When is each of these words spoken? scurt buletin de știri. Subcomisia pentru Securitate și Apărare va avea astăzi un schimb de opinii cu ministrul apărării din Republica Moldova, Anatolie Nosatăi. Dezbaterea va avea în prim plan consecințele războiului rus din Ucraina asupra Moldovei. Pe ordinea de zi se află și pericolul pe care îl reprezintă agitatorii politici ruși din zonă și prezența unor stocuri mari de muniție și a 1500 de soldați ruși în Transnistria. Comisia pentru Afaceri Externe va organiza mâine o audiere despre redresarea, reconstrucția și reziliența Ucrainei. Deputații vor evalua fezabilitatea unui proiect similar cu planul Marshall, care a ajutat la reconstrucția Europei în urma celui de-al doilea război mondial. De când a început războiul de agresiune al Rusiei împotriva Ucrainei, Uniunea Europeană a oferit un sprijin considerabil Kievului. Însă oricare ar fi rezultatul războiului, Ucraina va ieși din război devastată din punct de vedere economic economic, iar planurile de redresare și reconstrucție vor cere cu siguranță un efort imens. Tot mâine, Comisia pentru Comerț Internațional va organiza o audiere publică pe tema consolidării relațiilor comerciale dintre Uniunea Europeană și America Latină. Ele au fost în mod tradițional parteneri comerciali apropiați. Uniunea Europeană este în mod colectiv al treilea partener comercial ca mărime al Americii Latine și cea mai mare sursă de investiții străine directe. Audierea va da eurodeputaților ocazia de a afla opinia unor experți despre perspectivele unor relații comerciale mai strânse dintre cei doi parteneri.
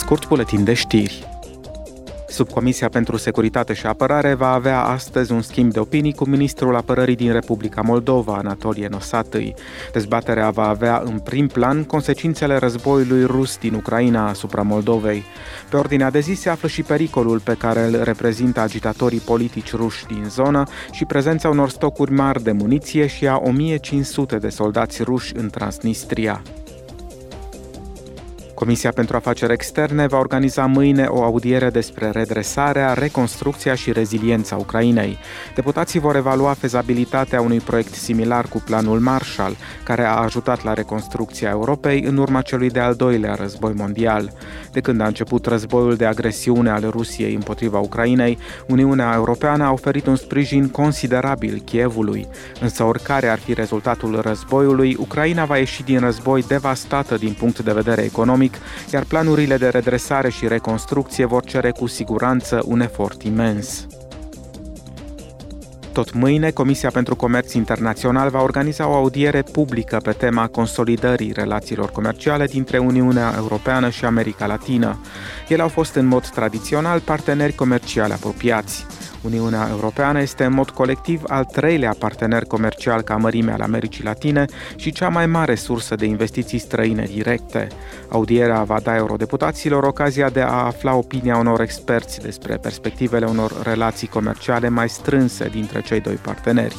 scurt 0.00 0.28
buletin 0.28 0.64
de 0.64 0.74
știri. 0.74 1.28
Subcomisia 2.28 2.88
pentru 2.88 3.16
Securitate 3.16 3.72
și 3.72 3.86
Apărare 3.86 4.34
va 4.34 4.52
avea 4.52 4.82
astăzi 4.82 5.32
un 5.32 5.42
schimb 5.42 5.72
de 5.72 5.78
opinii 5.78 6.12
cu 6.12 6.28
ministrul 6.28 6.76
apărării 6.76 7.16
din 7.16 7.32
Republica 7.32 7.80
Moldova, 7.80 8.34
Anatolie 8.34 8.88
Nosatăi. 8.88 9.54
Dezbaterea 9.92 10.50
va 10.50 10.68
avea 10.68 11.02
în 11.04 11.18
prim 11.18 11.46
plan 11.46 11.84
consecințele 11.84 12.56
războiului 12.56 13.24
rus 13.24 13.58
din 13.58 13.74
Ucraina 13.74 14.28
asupra 14.28 14.62
Moldovei. 14.62 15.24
Pe 15.70 15.76
ordinea 15.76 16.10
de 16.10 16.20
zi 16.20 16.32
se 16.32 16.48
află 16.48 16.68
și 16.68 16.82
pericolul 16.82 17.40
pe 17.40 17.54
care 17.54 17.84
îl 17.84 18.02
reprezintă 18.02 18.60
agitatorii 18.60 19.18
politici 19.18 19.72
ruși 19.72 20.06
din 20.06 20.24
zonă 20.28 20.64
și 20.90 21.04
prezența 21.04 21.48
unor 21.48 21.68
stocuri 21.68 22.12
mari 22.12 22.42
de 22.42 22.52
muniție 22.52 23.06
și 23.06 23.26
a 23.26 23.36
1500 23.36 24.36
de 24.36 24.48
soldați 24.48 25.02
ruși 25.02 25.36
în 25.36 25.50
Transnistria. 25.50 26.42
Comisia 28.60 28.90
pentru 28.90 29.16
Afaceri 29.16 29.52
Externe 29.52 30.06
va 30.06 30.18
organiza 30.18 30.66
mâine 30.66 31.04
o 31.04 31.22
audiere 31.22 31.70
despre 31.70 32.10
redresarea, 32.10 32.92
reconstrucția 32.92 33.74
și 33.74 33.92
reziliența 33.92 34.56
Ucrainei. 34.56 35.18
Deputații 35.54 36.00
vor 36.00 36.16
evalua 36.16 36.52
fezabilitatea 36.52 37.40
unui 37.40 37.58
proiect 37.58 37.94
similar 37.94 38.46
cu 38.48 38.62
planul 38.64 38.98
Marshall, 38.98 39.56
care 39.84 40.04
a 40.04 40.14
ajutat 40.14 40.64
la 40.64 40.74
reconstrucția 40.74 41.48
Europei 41.48 42.02
în 42.02 42.16
urma 42.16 42.40
celui 42.42 42.70
de-al 42.70 42.94
doilea 42.94 43.34
război 43.34 43.72
mondial. 43.76 44.32
De 44.72 44.80
când 44.80 45.00
a 45.00 45.06
început 45.06 45.46
războiul 45.46 45.94
de 45.94 46.04
agresiune 46.04 46.70
al 46.70 46.86
Rusiei 46.90 47.34
împotriva 47.34 47.78
Ucrainei, 47.78 48.38
Uniunea 48.66 49.12
Europeană 49.14 49.64
a 49.64 49.72
oferit 49.72 50.06
un 50.06 50.16
sprijin 50.16 50.68
considerabil 50.68 51.62
Kievului. 51.64 52.26
Însă 52.60 52.82
oricare 52.82 53.28
ar 53.28 53.38
fi 53.38 53.54
rezultatul 53.54 54.20
războiului, 54.20 54.96
Ucraina 54.98 55.44
va 55.44 55.56
ieși 55.56 55.82
din 55.82 56.00
război 56.00 56.44
devastată 56.48 57.16
din 57.16 57.32
punct 57.32 57.58
de 57.58 57.72
vedere 57.72 58.02
economic 58.02 58.49
economic, 58.50 58.92
iar 58.92 59.04
planurile 59.04 59.56
de 59.56 59.68
redresare 59.68 60.30
și 60.30 60.48
reconstrucție 60.48 61.24
vor 61.24 61.44
cere 61.44 61.70
cu 61.70 61.86
siguranță 61.86 62.62
un 62.64 62.80
efort 62.80 63.22
imens. 63.22 63.86
Tot 65.92 66.12
mâine, 66.12 66.50
Comisia 66.50 66.90
pentru 66.90 67.16
Comerț 67.16 67.52
Internațional 67.52 68.30
va 68.30 68.42
organiza 68.42 68.88
o 68.88 68.94
audiere 68.94 69.42
publică 69.42 69.96
pe 70.02 70.12
tema 70.12 70.46
consolidării 70.46 71.32
relațiilor 71.32 71.90
comerciale 71.90 72.46
dintre 72.46 72.78
Uniunea 72.78 73.34
Europeană 73.36 73.88
și 73.90 74.04
America 74.04 74.46
Latină. 74.46 75.00
Ele 75.50 75.62
au 75.62 75.68
fost 75.68 75.94
în 75.94 76.06
mod 76.06 76.28
tradițional 76.28 77.00
parteneri 77.00 77.54
comerciali 77.54 78.12
apropiați. 78.12 78.86
Uniunea 79.22 79.66
Europeană 79.70 80.20
este 80.20 80.44
în 80.44 80.52
mod 80.52 80.70
colectiv 80.70 81.22
al 81.26 81.44
treilea 81.44 81.94
partener 81.98 82.44
comercial 82.44 83.02
ca 83.02 83.16
mărime 83.16 83.52
al 83.52 83.60
Americii 83.60 84.04
Latine 84.04 84.44
și 84.76 84.92
cea 84.92 85.08
mai 85.08 85.26
mare 85.26 85.54
sursă 85.54 85.94
de 85.94 86.04
investiții 86.04 86.58
străine 86.58 87.04
directe. 87.12 87.68
Audierea 88.08 88.62
va 88.62 88.80
da 88.82 88.96
eurodeputaților 88.96 89.82
ocazia 89.82 90.28
de 90.28 90.40
a 90.40 90.64
afla 90.64 90.94
opinia 90.94 91.36
unor 91.36 91.60
experți 91.60 92.20
despre 92.20 92.56
perspectivele 92.56 93.26
unor 93.26 93.62
relații 93.62 94.08
comerciale 94.08 94.68
mai 94.68 94.88
strânse 94.88 95.48
dintre 95.48 95.80
cei 95.80 96.00
doi 96.00 96.14
parteneri. 96.14 96.76